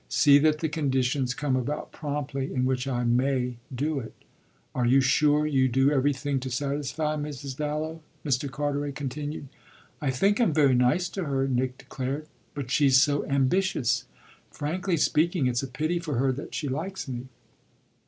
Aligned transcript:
See 0.09 0.39
that 0.39 0.61
the 0.61 0.67
conditions 0.67 1.35
come 1.35 1.55
about 1.55 1.91
promptly 1.91 2.51
in 2.51 2.65
which 2.65 2.87
I 2.87 3.03
may, 3.03 3.57
do 3.71 3.99
it. 3.99 4.15
Are 4.73 4.83
you 4.87 4.99
sure 4.99 5.45
you 5.45 5.67
do 5.67 5.91
everything 5.91 6.39
to 6.39 6.49
satisfy 6.49 7.15
Mrs. 7.17 7.55
Dallow?" 7.55 8.01
Mr. 8.25 8.49
Carteret 8.49 8.95
continued. 8.95 9.47
"I 10.01 10.09
think 10.09 10.41
I'm 10.41 10.53
very 10.55 10.73
nice 10.73 11.07
to 11.09 11.25
her," 11.25 11.47
Nick 11.47 11.77
declared. 11.77 12.25
"But 12.55 12.71
she's 12.71 12.99
so 12.99 13.27
ambitious. 13.27 14.05
Frankly 14.49 14.97
speaking, 14.97 15.45
it's 15.45 15.61
a 15.61 15.67
pity 15.67 15.99
for 15.99 16.15
her 16.17 16.31
that 16.31 16.55
she 16.55 16.67
likes 16.67 17.07
me." 17.07 17.27